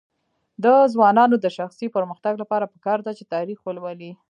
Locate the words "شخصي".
1.57-1.87